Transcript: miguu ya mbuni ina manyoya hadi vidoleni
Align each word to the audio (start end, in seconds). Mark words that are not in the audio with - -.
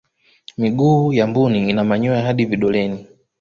miguu 0.57 1.13
ya 1.13 1.27
mbuni 1.27 1.69
ina 1.69 1.83
manyoya 1.83 2.21
hadi 2.23 2.45
vidoleni 2.45 3.07